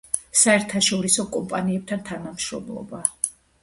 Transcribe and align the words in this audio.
საერთაშორისო 0.43 1.27
კომპანიებთან 1.37 2.05
თანამშრომლობა. 2.11 3.09